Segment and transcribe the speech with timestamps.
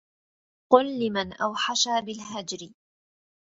[0.71, 2.69] قل لمن أوحش بالهجر